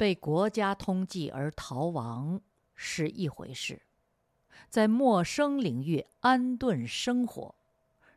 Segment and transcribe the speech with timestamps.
[0.00, 2.40] 被国家通缉而逃亡
[2.74, 3.82] 是一回事，
[4.70, 7.54] 在陌生领域安顿生活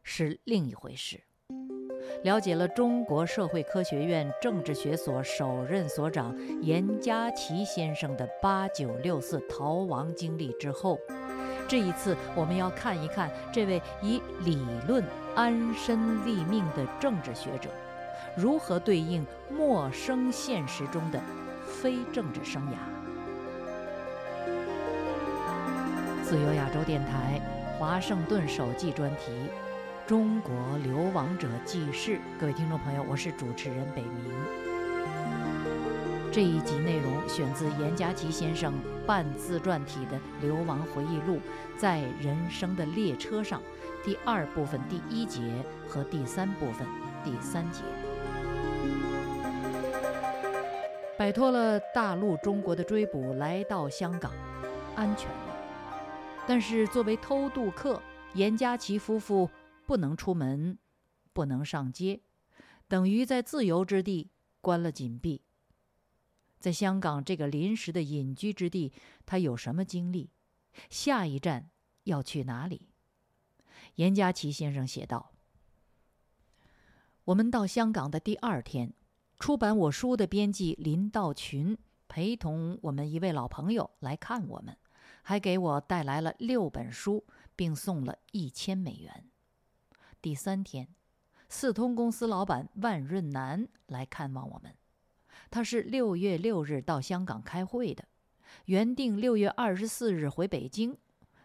[0.02, 1.22] 是另一回事。
[2.24, 10.98] 了解了中国社会科学院政治学所首任所长严家琪先生的八九六四逃亡经历之后，
[11.68, 14.56] 这一次我们要看一看这位以理
[14.88, 15.04] 论
[15.36, 17.70] 安身立命的政治学者，
[18.38, 21.22] 如何对应陌生现实中的
[21.84, 22.78] 非政治生涯。
[26.24, 27.42] 自由亚洲电台
[27.78, 29.34] 华盛顿首季专题。
[30.08, 34.34] 中国流亡者记事，各位听众朋友，我是主持人北明。
[36.32, 38.74] 这一集内容选自严家琪先生
[39.06, 41.36] 半自传体的流亡回忆录
[41.78, 43.60] 《在人生的列车上》
[44.06, 45.42] 第二部分第一节
[45.86, 46.88] 和第三部分
[47.26, 47.82] 第三节。
[51.24, 54.30] 摆脱了大陆中国的追捕，来到香港，
[54.94, 55.56] 安全了。
[56.46, 59.50] 但是作为偷渡客，严家琪夫妇。
[59.86, 60.78] 不能出门，
[61.32, 62.20] 不能上街，
[62.90, 65.42] 等于在自由之地关了紧闭。
[66.60, 68.92] 在香港这个临时的隐居之地，
[69.26, 70.30] 他有什么经历？
[70.90, 71.70] 下一站
[72.04, 72.90] 要去哪里？
[73.96, 75.32] 严家琪先生写道
[77.24, 78.94] ：“我们到香港的第二天，
[79.44, 81.78] 出版我书的编辑林道群
[82.08, 84.78] 陪同我们一位老朋友来看我们，
[85.22, 89.26] 还给我带来了六本书，并送了一千美元。”
[90.22, 90.88] 第三天，
[91.50, 94.74] 四通公司老板万润南来看望我们。
[95.52, 98.06] 他是六月六日到香港开会的，
[98.68, 100.98] 原定六月二十四日回北京，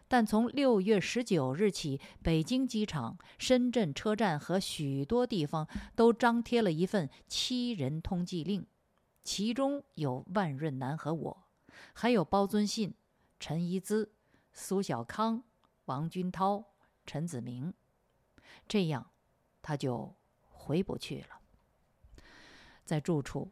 [0.09, 8.65] 但从六月十九日起，北京机场、深圳车站和许多地方都张贴了一份七人通缉令，
[9.23, 11.43] 其中有万润南和我，
[11.93, 12.95] 还有包尊信、
[13.39, 14.11] 陈一姿、
[14.51, 15.43] 苏小康、
[15.85, 16.65] 王军涛、
[17.05, 17.71] 陈子明。
[18.67, 19.11] 这样，
[19.61, 20.15] 他就
[20.49, 21.39] 回不去了。
[22.83, 23.51] 在住处，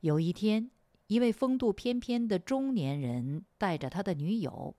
[0.00, 0.70] 有一天，
[1.06, 4.76] 一位风度翩翩的中年人带着他的女友，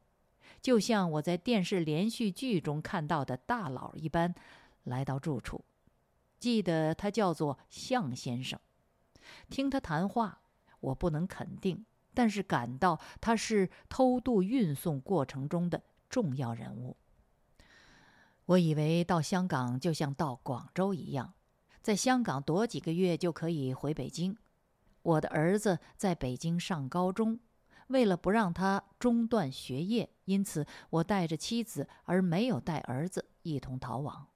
[0.62, 4.34] 就像我在电视连续剧中看到的大佬一般，
[4.84, 5.64] 来到住处。
[6.40, 8.60] 记得他叫做向先生。
[9.50, 10.42] 听他谈话，
[10.80, 16.96] 我不能肯定，但是感到他是偷渡运送过程中的重要人物。
[18.46, 21.34] 我以为到香港就像到广州一样，
[21.82, 24.38] 在香港躲几个月就可以回北京。
[25.02, 27.40] 我的儿子在北京上高中，
[27.88, 34.28] 为了不让他中断学业，因此我带着妻子而没有带儿子一同逃亡。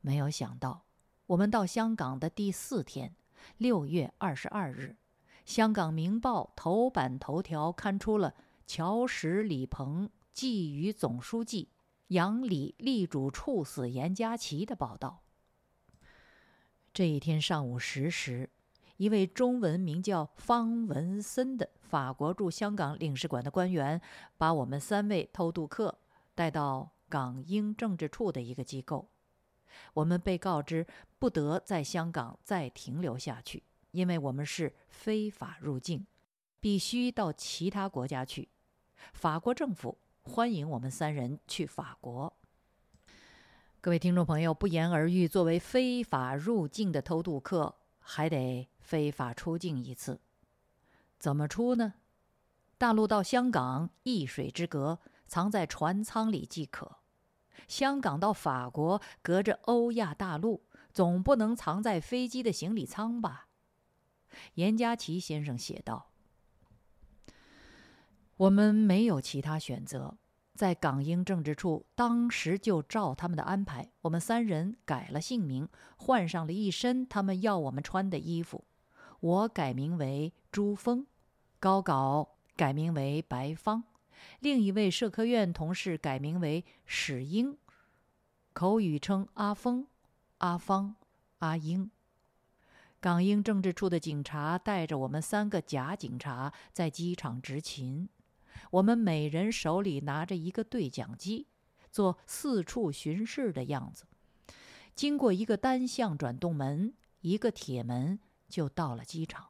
[0.00, 0.84] 没有想到，
[1.26, 3.14] 我们到香港的第四天，
[3.58, 4.96] 六月二十二日，
[5.44, 8.34] 香港《明报》头版头条刊出了
[8.66, 11.68] 乔石李鹏寄予总书记。
[12.08, 15.22] 杨李力主处死严家琪的报道。
[16.92, 18.50] 这一天上午十时，
[18.96, 24.00] 一位中文名叫方文森的法国驻香港领事馆的官员，
[24.36, 25.98] 把我们三位偷渡客
[26.34, 29.08] 带到港英政治处的一个机构。
[29.94, 30.86] 我们被告知
[31.18, 36.06] 不得在香港再停留下去，因为我们是非法入境，
[36.60, 38.48] 必须到其他国家去。
[39.12, 39.98] 法国政府。
[40.24, 42.32] 欢迎我们三人去法国。
[43.80, 50.20] 各位听众朋友，不言而喻，作为非法入境的偷渡客，还得非法出境一次。
[51.18, 51.94] 怎么出呢？
[52.76, 54.98] 大陆到香港一水之隔，
[55.28, 56.98] 藏在船舱里即可；
[57.68, 63.46] 香港到法国，隔着欧亚大陆，总不能藏在飞机的行李舱吧？
[64.54, 66.10] 严家琪先生写道。
[68.36, 70.16] 我们没有其他选择，
[70.56, 78.64] 在港英政治处，当时就照他们的安排，我们三人改了姓名，换上了一身他们要我们穿的衣服。
[79.22, 81.06] 我改名为朱峰，
[81.60, 83.84] 高稿改名为白芳，
[84.40, 87.56] 另一位社科院同事改名为史英，
[88.52, 89.86] 口语称阿峰、
[90.38, 90.96] 阿芳、
[91.38, 91.88] 阿英。
[92.98, 98.08] 港英政治处的警察带着我们三个假警察在机场执勤。
[98.72, 101.46] 我们每人手里拿着一个对讲机，
[101.92, 104.04] 做四处巡视的样子。
[104.96, 108.18] 经过一个单向转动门，一个铁门，
[108.52, 109.48] 就到了机场。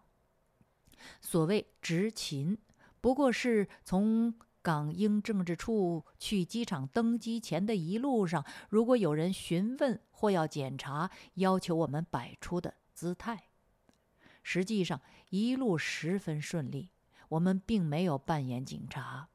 [1.20, 2.56] 所谓执勤，
[3.00, 4.32] 不过是从
[4.62, 13.48] 港英政治处去机场登机前的一路上，如果有人询问或要检查，要求我们摆出的姿态。
[14.44, 15.00] 实际上
[15.30, 16.90] 一路十分顺利。
[17.28, 19.30] 我们并没有扮演警察。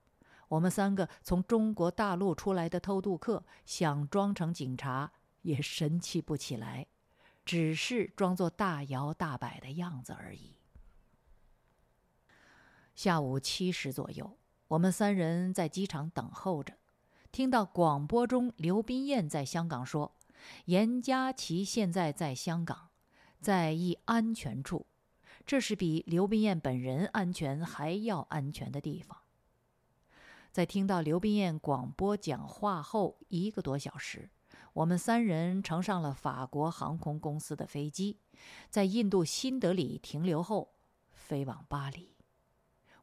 [0.50, 5.12] 我们三个从中国大陆出来的偷渡客，想装成警察
[5.42, 6.86] 也神气不起来，
[7.48, 10.58] 只是装作大摇大摆的样子而已。
[12.94, 16.74] 下午七时左右，我们三人在机场等候着，
[17.32, 20.18] 听到广播中刘斌燕在香港说
[20.66, 22.90] ：“严家琪现在在香港，
[23.40, 24.86] 在一安全处。”
[25.48, 29.20] 这是比刘冰燕本人安全还要安全的地方。
[30.52, 34.30] 在听到刘冰燕广播讲话后一个多小时，
[34.78, 38.20] 我们三人乘上了法国航空公司的飞机，
[38.70, 40.76] 在印度新德里停留后，
[41.12, 42.16] 飞往巴黎。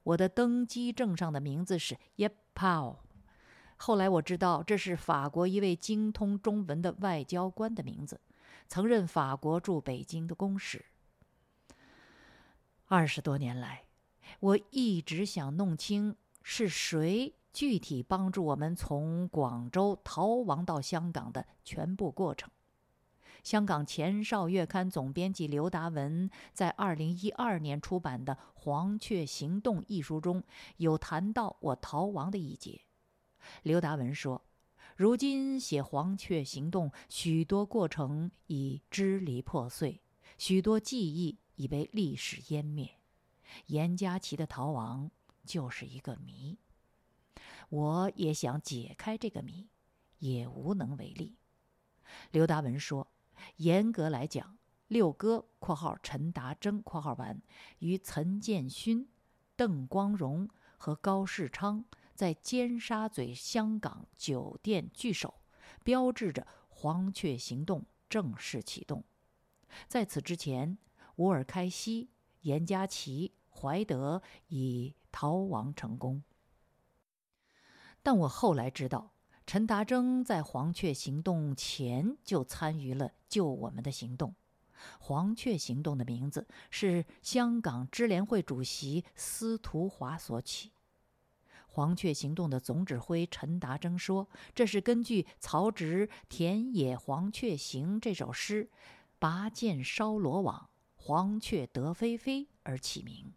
[0.04, 2.98] 我的登机证上的名字是 Yepao，
[3.76, 8.20] 后来我知道这是法国一位精通中文的外交官的名字，
[8.68, 10.84] 曾任法国驻北京的公使。
[12.86, 13.86] 二十多年来，
[14.38, 22.50] 我一直想弄清是谁具体帮助我们从广州逃亡到香港的全部过程。
[23.42, 30.42] 香港前哨月刊总编辑刘达文在二零一二年出版的《黄雀行动》一书中
[30.76, 32.82] 有谈到我逃亡的一节。
[33.62, 34.44] 刘达文说
[34.96, 40.02] ：“如今写《黄雀行动》，许多过程已支离破碎，
[40.36, 42.98] 许多记忆。”已被历史湮灭，
[43.66, 45.08] 严家琪的逃亡
[45.44, 46.58] 就是一个谜。
[47.74, 49.68] 我也想解开这个谜，
[50.20, 51.34] 也无能为力。
[52.30, 53.10] 刘达文说
[53.58, 57.42] ：“严格来讲，六哥（括号陈达征括号完）
[57.80, 59.08] 与陈建勋、
[59.56, 61.84] 邓光荣和高世昌
[62.14, 65.34] 在尖沙咀香港酒店聚首，
[65.82, 69.02] 标志着黄雀行动正式启动。
[69.88, 70.78] 在此之前。”
[71.18, 72.10] 乌尔开西、
[72.40, 76.24] 严家琪、怀德已逃亡成功，
[78.04, 79.10] 但我后来知道，
[79.46, 84.34] 陈达征在黄雀行动前就参与了救我们的行动。
[85.00, 90.70] 黄雀行动的名字是香港支联会主席司徒华所起。
[91.66, 98.68] 黄雀行动的总指挥陈达征说：“这是根据曹植《田野黄雀行》这首诗
[99.18, 103.32] ，‘拔剑烧罗网’。”黄雀得飞飞而起名。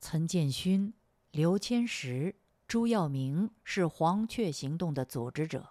[0.00, 0.94] 岑建勋、
[1.30, 2.34] 刘千石、
[2.66, 5.70] 朱耀明是黄雀行动的组织者。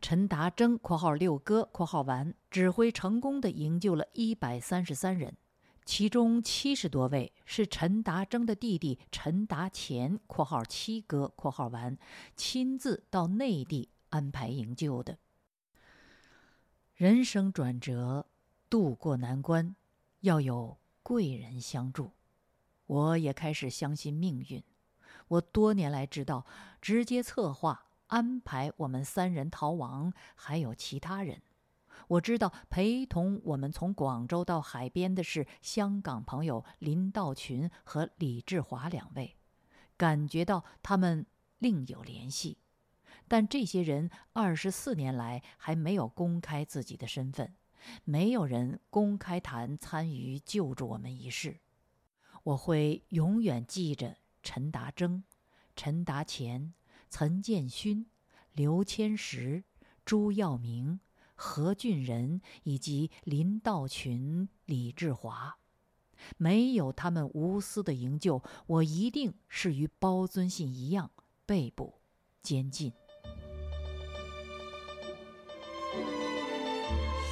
[0.00, 5.36] 陈达征（括号六哥）（括号完）指挥成功的营救了一百三十三人，
[5.84, 11.98] 其中七十多位是陈达征的弟弟陈达乾（括号七哥）（括号完）
[12.34, 15.18] 亲自到内地安排营救的。
[16.94, 18.26] 人生转折。
[18.70, 19.74] 渡过难关，
[20.20, 22.12] 要有贵人相助。
[22.86, 24.62] 我也开始相信命运。
[25.30, 26.44] 我多年来知道，
[26.80, 31.40] 直接策划安排我们三人逃亡还有其他人。
[32.08, 39.36] 我知道陪同我们从广州到海边的是香港朋友林道群和李志华两位，
[39.96, 41.24] 感觉到他们
[41.58, 42.58] 另有联系。
[43.28, 47.54] 但这些人二十四年来还没有公开自己的身份。
[48.04, 51.60] 没有人公开谈参与救助我们一事，
[52.42, 55.24] 我会永远记着陈达征、
[55.76, 56.72] 陈达乾、
[57.08, 58.06] 岑建勋、
[58.52, 59.64] 刘千石、
[60.04, 61.00] 朱耀明、
[61.34, 65.56] 何俊仁以及林道群、李志华。
[66.36, 71.10] 没有他们无私的营救，我一定是与包尊信一样
[71.46, 71.94] 被捕、
[72.42, 72.92] 监禁。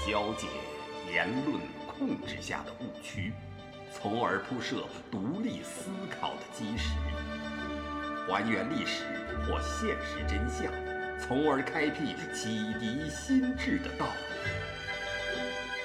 [0.06, 0.48] 消解
[1.12, 3.34] 言论控制下的误区，
[3.92, 5.90] 从而铺设独立思
[6.20, 6.90] 考的基石；
[8.26, 9.04] 还原历史
[9.46, 10.72] 或现实真相，
[11.18, 14.12] 从而开辟启迪心智的道路；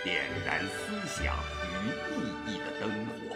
[0.03, 3.35] 点燃思想与意义的灯火，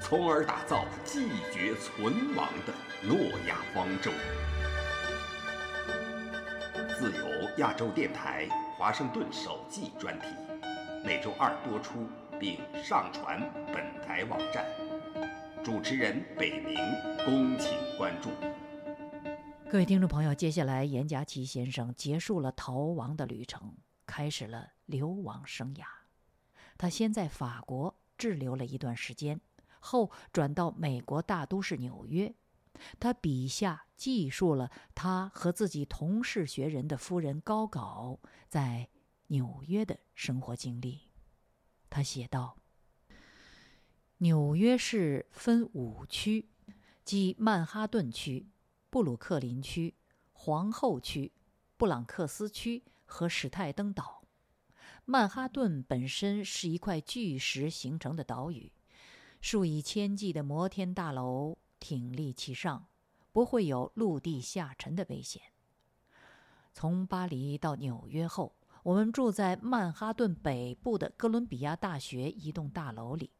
[0.00, 4.10] 从而打造继绝存亡的诺亚方舟。
[6.98, 8.48] 自由亚洲电台。
[8.76, 10.26] 华盛顿首季专题，
[11.04, 13.40] 每周二播出并上传
[13.72, 14.66] 本台网站。
[15.64, 16.76] 主持人北明，
[17.24, 18.30] 恭请关注。
[19.70, 23.74] 各位听众朋友，接下来严家琪先生结束了逃亡的旅程，
[24.06, 25.84] 开始了流亡生涯。
[26.76, 29.40] 他先在法国滞留了一段时间，
[29.80, 32.34] 后转到美国大都市纽约。
[32.98, 38.88] 他笔下记述了他和自己同是学人的夫人高稿在
[39.28, 41.03] 纽约的生活经历。
[41.94, 42.56] 他写道
[44.18, 46.48] ：“纽约市分五区，
[47.04, 48.48] 即曼哈顿区、
[48.90, 49.94] 布鲁克林区、
[50.32, 51.30] 皇后区、
[51.76, 54.24] 布朗克斯区和史泰登岛。
[55.04, 58.72] 曼哈顿本身是一块巨石形成的岛屿，
[59.40, 62.88] 数以千计的摩天大楼挺立其上，
[63.30, 65.40] 不会有陆地下沉的危险。
[66.72, 73.30] 从巴黎到纽约后，我们住在曼哈顿北部的哥伦比亚大学一栋大楼里。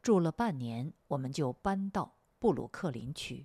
[0.00, 3.44] 住了半年，我们就搬到布鲁克林区。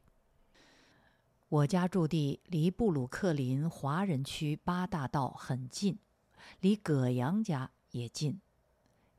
[1.50, 6.00] 我家住地离布鲁克林华人区八大道很近，
[6.62, 8.40] 离葛阳家也近。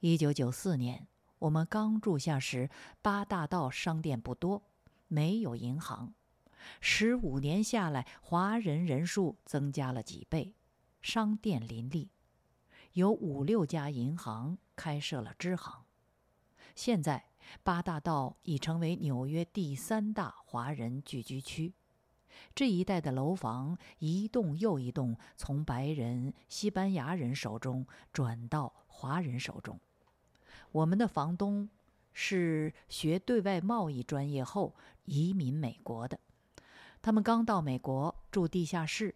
[0.01, 1.07] 一九九四年，
[1.41, 2.71] 我们刚住下时，
[3.03, 4.63] 八大道商店不多，
[5.09, 6.15] 没有银行。
[6.81, 10.55] 十五年下来，华人人数增加了几倍，
[11.05, 12.09] 商店林立，
[12.95, 15.85] 有五六家银行开设了支行。
[16.75, 17.27] 现在。
[17.63, 21.75] 八大道已成为纽约第三大华人聚居区，
[22.55, 29.79] 这一带的楼房一栋又一栋从白人、西班牙人手中转到华人手中。
[30.73, 31.69] 我们的房东
[32.15, 36.19] 是学对外贸易专业后移民美国的，
[37.03, 39.15] 他们刚到美国住地下室，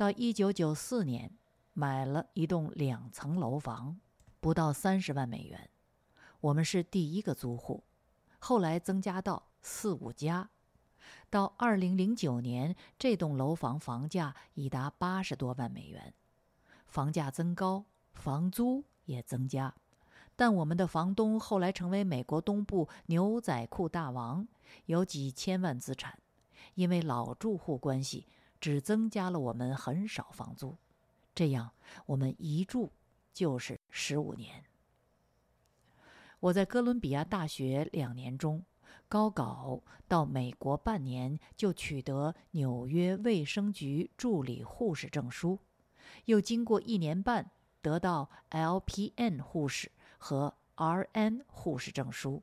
[0.00, 1.30] 到一九九四年
[1.74, 4.00] 买了一栋两层楼房，
[4.40, 5.68] 不到三十万美元。
[6.40, 7.84] 我们是第一个租户，
[8.38, 10.48] 后来增加到四五家，
[11.28, 16.14] 到二零零九年，这栋楼房房价已达八十多万美元。
[16.86, 19.74] 房价增高，房租也增加，
[20.34, 24.48] 但我们的房东后来成为美国东部牛仔裤大王，
[24.86, 26.18] 有几千万资产，
[26.72, 28.26] 因为老住户关系，
[28.60, 30.76] 只增加了我们很少房租。
[31.34, 31.70] 这样，
[32.06, 32.92] 我们一住
[33.32, 34.64] 就是十五年。
[36.40, 38.64] 我在哥伦比亚大学两年中，
[39.08, 45.58] 高考到美国半年就取得纽约卫生局助理护士证书，
[46.24, 47.50] 又经过一年半
[47.82, 52.42] 得到 LPN 护士和 RN 护士证书，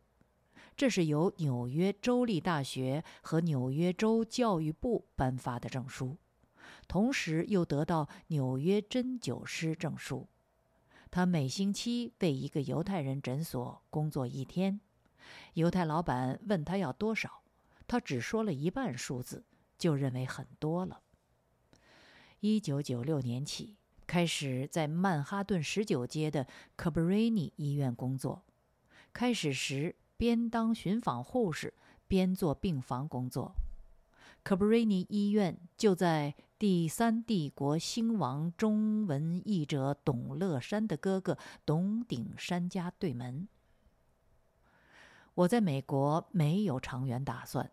[0.78, 6.16] 这是由纽约州立大学和纽约州教育部颁发的证书，
[6.88, 10.28] 同时又得到纽约针灸师证书。
[11.10, 14.80] 他每星期为一个犹太人诊所工作一天，
[15.56, 17.42] 犹太老板问他要多少，
[17.88, 19.44] 他只说了一半数字，
[19.80, 21.02] 就认为很多了。
[22.42, 28.44] 一九九六年起，开始在曼哈顿十九街的科布瑞尼医院工作。
[29.12, 31.74] 开始时边当巡访护士
[32.08, 33.54] 边做病房工作。
[34.44, 36.36] 科布瑞尼医院就在。
[36.60, 43.48] 第三帝国兴亡中文译者董乐山的哥哥董鼎山家对门。
[45.36, 47.70] 我在美国没有长远打算，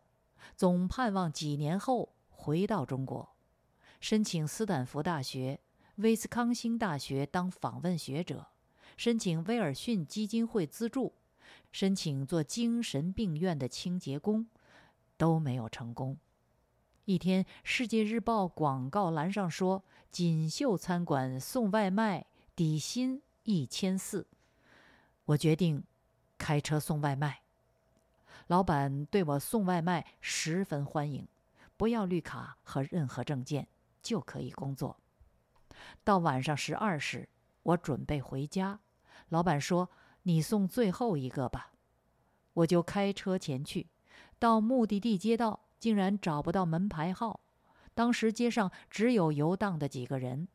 [0.54, 3.34] 总盼望几年后回到中国，
[4.00, 5.60] 申请斯坦福大学、
[5.94, 8.48] 威斯康星大学当访问学者，
[8.98, 11.14] 申请威尔逊基金会资助，
[11.72, 14.46] 申请做精神病院的清洁工，
[15.16, 16.16] 都没有成功。
[17.04, 24.26] 一天，《世界日报》广告栏上说：“锦绣餐馆送外卖，底薪一千四。”
[25.26, 25.84] 我决定
[26.38, 27.42] 开车送外卖。
[28.46, 31.26] 老板对我送外卖十分欢迎，
[31.76, 33.68] 不要绿卡和任何证件
[34.02, 34.98] 就可以工作。
[36.04, 37.28] 到晚上十二时，
[37.62, 38.80] 我准备回家，
[39.28, 39.90] 老板说
[40.24, 41.72] ：“你送最后一个吧。”
[42.52, 43.88] 我就开车前去，
[44.38, 45.60] 到目的地街道。
[45.80, 47.40] 竟然找不到门牌号，
[47.92, 50.48] 当时街上只有游荡的几个人，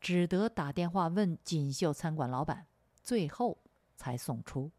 [0.00, 2.66] 只得打电话问锦绣餐馆老板，
[3.02, 3.58] 最后
[3.94, 4.70] 才送出。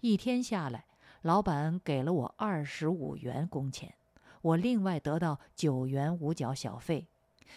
[0.00, 0.86] 一天下来，
[1.22, 3.92] 老板给了我二十五元工钱，
[4.42, 7.08] 我另外得到九元五角小费。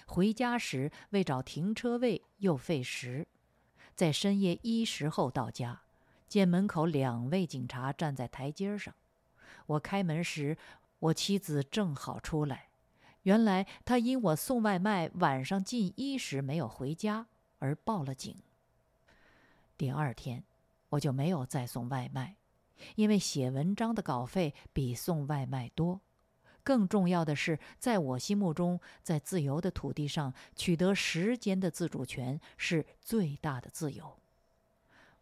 [0.07, 3.27] 回家时为找停车位又费时，
[3.97, 5.81] 在深夜一时后到家，
[6.29, 8.93] 见门口两位警察站在台阶上，
[9.65, 10.57] 我开门时。
[10.99, 12.69] 我妻子正好出来，
[13.21, 17.27] 原来她因我送外卖晚上近一时没有回家
[17.59, 18.35] 而报了警。
[19.77, 20.43] 第二天，
[20.89, 22.37] 我就没有再送外卖，
[22.95, 26.01] 因为写文章的稿费比送外卖多。
[26.67, 34.17] 更重要的是，在我心目中，在自由的土地上取得时间的自主权是最大的自由。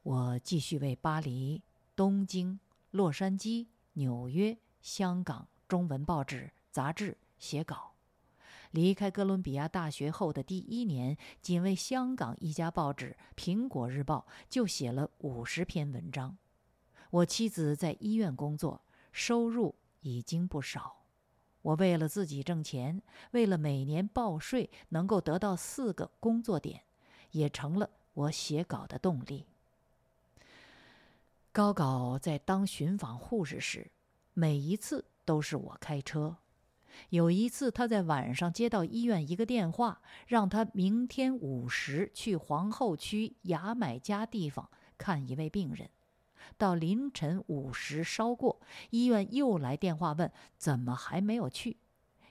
[0.01, 1.61] 我继续为巴黎、
[1.95, 2.59] 东京、
[2.89, 5.47] 洛杉矶、纽约、香港。
[5.67, 7.93] 中文报纸、杂志写稿。
[8.71, 16.35] 离开哥伦比亚大学后的第一年，仅为香港一家报纸《苹果日报》就写了五十篇文章。
[17.11, 21.04] 我妻子在医院工作，收入已经不少。
[21.65, 26.83] 我为了自己挣钱，为了每年报税能够得到四个工作点，
[27.31, 29.47] 也成了我写稿的动力。
[31.51, 33.89] 高高在当巡访护士时，
[34.35, 36.35] 每一次都是我开车。
[37.09, 44.69] 有一次，他在晚上接到医院一个电话，让他明天午时去皇后区牙买加地方
[44.99, 45.89] 看一位病人。
[46.57, 51.77] 到凌晨五时稍过，医院又来电话问怎么还没有去。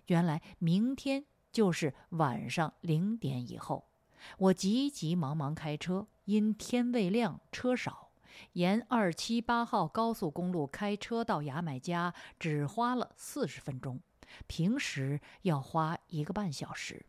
[0.06, 3.87] 原来明天就是晚上零点以后。
[4.38, 8.11] 我急急忙忙开车，因天未亮车少，
[8.54, 14.00] 沿二七八号高速公路开车到牙买加只花了四十分钟。
[14.47, 17.04] 平时要花一个半小时，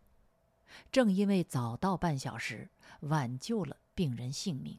[0.91, 2.69] 正因为早到半小时，
[2.99, 4.77] 挽救了病人性命。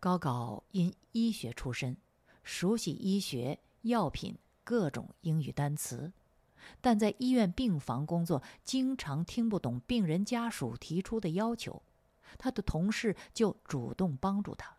[0.00, 1.96] 高高因医学出身，
[2.42, 6.12] 熟悉医学、药品、各种英语单词，
[6.80, 11.82] 但在医院病房工作，经常听不懂病人家属提出的要求，
[12.38, 14.76] 他的同事就主动帮助他。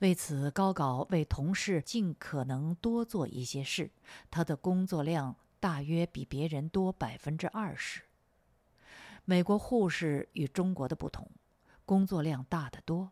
[0.00, 3.90] 为此，高高为同事尽可能多做一些事，
[4.30, 5.36] 他的工作量。
[5.60, 8.02] 大约比别人多百分之二十。
[9.24, 11.26] 美国护士与中国的不同，
[11.86, 13.10] 工作量大得多。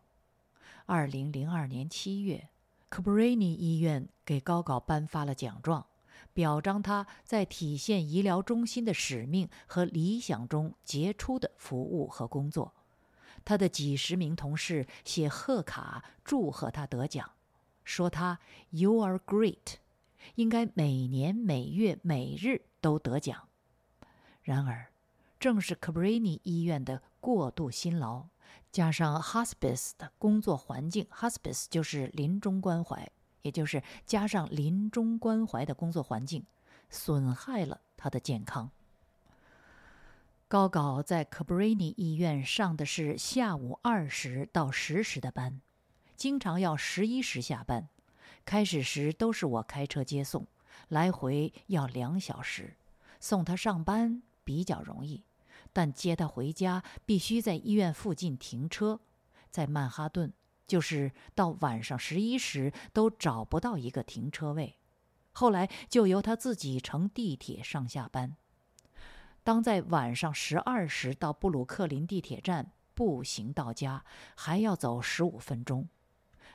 [0.86, 2.48] 二零零二年七月
[2.90, 5.86] ，，Cabrini 医院给高高颁发了奖状，
[6.32, 12.74] 表彰他在体现医疗中心的使命和理想中杰出的服务和工作。
[13.44, 17.30] 他的几十名同事写贺卡祝贺他得奖，
[17.84, 18.38] 说他
[18.70, 19.76] “You are great”。
[20.36, 23.48] 应该每年每月每日都得奖。
[24.42, 24.92] 然而，
[25.40, 28.26] 正是 Cabrini 医院的过度辛劳，
[28.72, 33.06] 加上 hospice 的工作环境，hospice 就是临终关怀，
[33.42, 36.46] 也就是加上临终关怀的工作环境，
[36.88, 38.70] 损害了他的健康。
[40.48, 45.60] 高高在科布瑞尼医院上的是下午二时到十时的班，
[46.16, 47.88] 经常要十一时下班。
[48.44, 50.46] 开始时都是我开车接送，
[50.88, 52.74] 来回要两小时。
[53.20, 55.22] 送他上班比较容易，
[55.72, 59.00] 但接他回家必须在医院附近停车。
[59.50, 60.32] 在曼哈顿，
[60.66, 64.78] 就是到晚上十一时都找不到一个停车位。
[65.32, 68.36] 后来就由他自己乘地铁上下班。
[69.42, 74.04] 当在晚上十二时到布鲁克林地铁站步行到家，
[74.36, 75.88] 还要走十五分钟。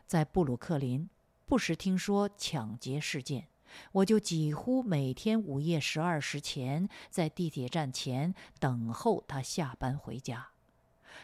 [0.06, 1.10] 在布鲁克林。
[1.50, 3.48] 不时听说抢劫事件，
[3.92, 10.50] 我就几乎每天午夜十二时前在地铁站前等候他下班回家。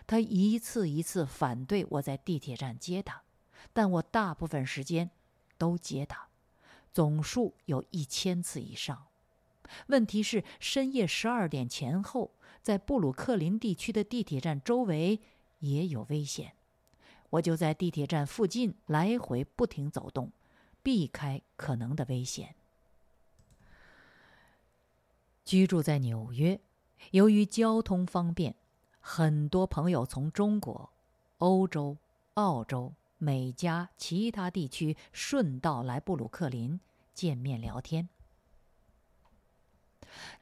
[0.08, 3.24] 他一次一次反对我在地铁站接他，
[3.72, 5.12] 但我大部分时间
[5.58, 6.28] 都接他，
[6.92, 9.06] 总数有一千次以上。
[9.88, 15.22] 问题是深夜十二点前后，在布鲁克林地区的地铁站周围
[15.60, 16.54] 也有危险。
[17.30, 20.32] 我就在地铁站附近来回不停走动，
[20.84, 22.54] 避开可能的危险。
[25.44, 26.60] 居住在纽约，
[27.12, 28.56] 由于交通方便，
[29.00, 30.90] 很多朋友从中国、
[31.38, 31.98] 欧洲、
[32.36, 36.80] 澳洲、美加其他地区顺道来布鲁克林
[37.14, 38.08] 见面聊天。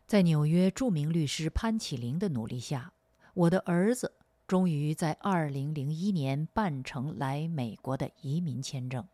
[0.05, 2.91] 在纽约著名律师潘启林的努力下，
[3.33, 4.15] 我的儿子。
[4.47, 9.07] 终于在二零零一年办成来美国的移民签证。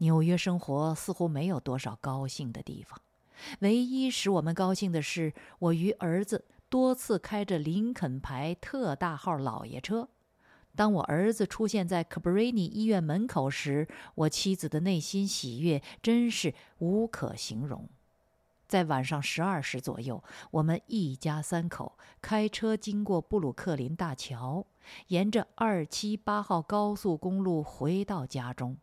[0.00, 3.00] 纽约生活似乎没有多少高兴的地方，
[3.60, 10.08] 唯一使我们高兴的是，我与儿子多次开着林肯牌特大号老爷车。
[10.74, 17.88] 当我儿子出现在科布瑞尼医院门口时，我妻子的内心喜悦真是无可形容。
[18.66, 24.64] 在晚上十二时左右，我们一家三口开车经过布鲁克林大桥，
[25.08, 28.76] 沿着二七八号高速公路回到家中。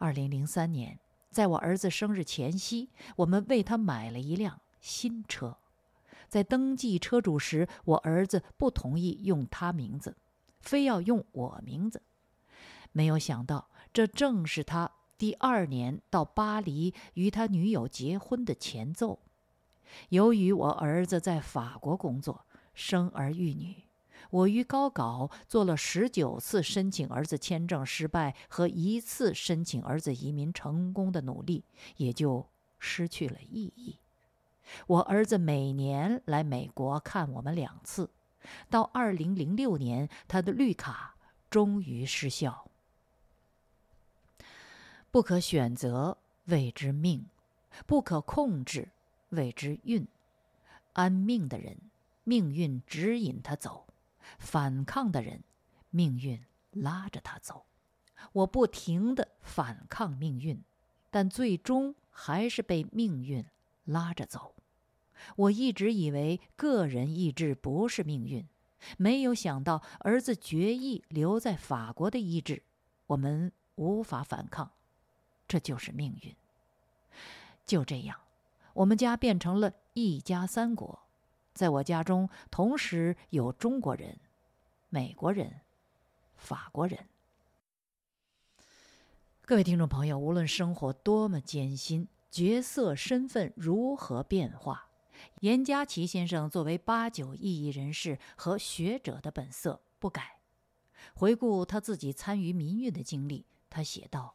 [0.00, 0.98] 二零零三年，
[1.30, 5.58] 在我儿子生日前夕，我们为他买了一辆新车。
[6.26, 10.16] 在登记车主时，我儿子不同意用他名字，
[10.60, 12.00] 非要用我名字。
[12.92, 14.90] 没有想到，这正是他。
[15.18, 19.18] 第二年到巴黎与他女友结婚的前奏。
[20.08, 23.84] 由于我儿子在法国工作，生儿育女，
[24.28, 31.64] 我与高稿做了十九次申请儿子签证失败和一次申请儿子移民成功的努力，
[31.96, 32.46] 也就
[32.78, 33.96] 失去了意义。
[34.86, 38.10] 我儿子每年来美国看我们两次，
[38.68, 41.16] 到二零零六年，他的绿卡
[41.48, 42.70] 终于失效。
[45.10, 47.22] 不可选择，谓之命；
[47.84, 48.90] 不可控制，
[49.30, 50.06] 谓之运。
[50.92, 51.76] 安命的人，
[52.22, 53.86] 命运指引他走；
[54.38, 55.42] 反抗的人，
[55.90, 57.66] 命运拉着他走。
[58.32, 60.62] 我不停地反抗命运，
[61.10, 63.44] 但最终还是被命运
[63.84, 64.54] 拉着走。
[65.36, 68.46] 我一直以为个人意志不是命运，
[68.96, 72.62] 没有想到儿子决意留在法国的意志，
[73.06, 74.70] 我们无法反抗，
[75.48, 76.34] 这就是命运。
[77.66, 78.18] 就这样，
[78.74, 81.00] 我们家变成了一家三国，
[81.60, 84.18] 在我家中同时有中国人、
[84.88, 85.60] 美国人、
[86.34, 87.06] 法国人。
[89.42, 94.88] 各位听众朋友，无论生活多么艰辛，角色身份如何变化。
[95.40, 100.38] 严家琪先生作为八九异议人士和学者的本色不改。
[101.12, 104.32] 回顾他自己参与民运的经历，他写道：“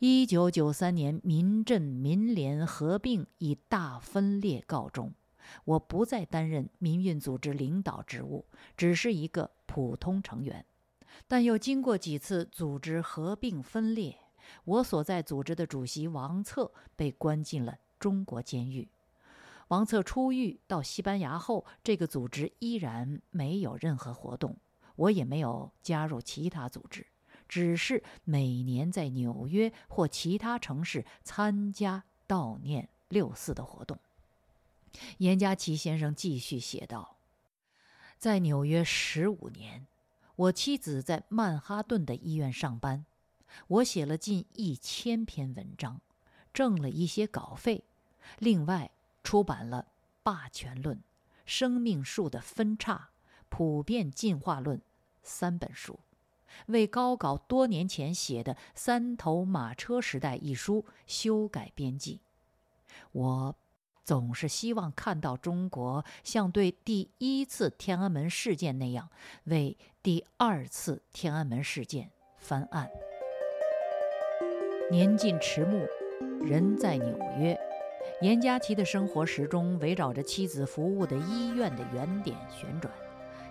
[0.00, 5.12] 一九九三年民阵民联合并以大分裂告终，
[5.64, 10.64] 我不再担任民运组织领导职务，只是一个普通成员。
[11.26, 14.18] 但又经过几次组织合并分裂，
[14.64, 18.88] 我所在组织的主席王策被关进了中国监狱。”
[19.68, 24.56] 王策出狱到西班牙后，这个组织依然没有任何活动，
[24.94, 27.06] 我也没有加入其他组织，
[27.48, 33.98] 只是每年在纽约或其他城市参加悼念六四的活动。
[35.18, 37.16] 严家琪先生继续写道
[38.18, 39.86] ：“在纽约十五年，
[40.36, 43.04] 我妻子在曼哈顿的医院上班，
[43.68, 46.00] 我写了近一千篇文章，
[46.52, 47.84] 挣了一些稿费，
[48.38, 48.90] 另外。”
[49.24, 49.86] 出版了
[50.22, 50.96] 《霸权论》
[51.46, 52.94] 《生命树的分叉》
[53.48, 54.76] 《普遍进化论》
[55.22, 55.98] 三本书，
[56.66, 62.20] 为高稿多年前写的《三头马车时代》一书修改编辑。
[63.12, 63.56] 我
[64.04, 69.08] 总是希望看到中国像对第一次天安门事件那样，
[69.44, 72.90] 为第二次天安门事件翻案。
[74.90, 75.88] 年近迟暮，
[76.44, 77.58] 人在纽约。
[78.20, 82.92] 严家琪的生活始终围绕着妻子服务的医院的原点旋转，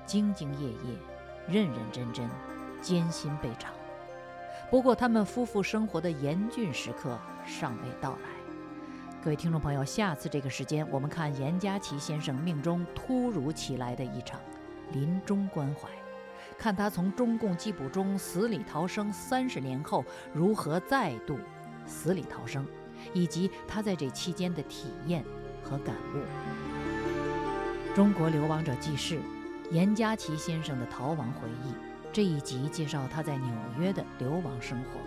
[0.08, 0.98] 兢兢业业，
[1.48, 2.30] 认认真真，
[2.80, 3.74] 艰辛备尝。
[4.70, 8.33] 不过，他们夫妇生活的严峻时刻尚未到来。
[9.24, 14.38] 各位听众朋友，下次这个时间，我们看严家琪先生命中突如其来的一场
[14.92, 15.88] 临终关怀，
[16.58, 21.40] 看他从中共缉捕中死里逃生，三十年后如何再度
[21.86, 22.68] 死里逃生。
[23.14, 25.24] 以及他在这期间的体验
[25.64, 27.96] 和感悟。
[27.96, 29.20] 中国流亡者记事，
[29.72, 31.74] 严家琪先生的逃亡回忆。
[32.12, 35.00] 这一集介绍他在纽约的流亡生活。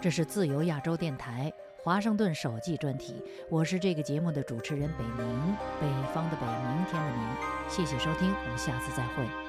[0.00, 1.52] 这是自由亚洲电台
[1.88, 3.14] 华盛顿首季专题。
[3.48, 7.26] 我是这个节目的主持人北明，北方的北，明天的明。
[7.66, 9.47] 谢谢收听，我们下次再会。